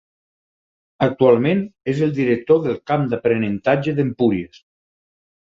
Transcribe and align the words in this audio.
Actualment 1.07 1.61
és 1.93 2.01
el 2.07 2.15
director 2.21 2.63
del 2.65 2.81
Camp 2.93 3.07
d'Aprenentatge 3.13 3.95
d'Empúries. 4.01 4.65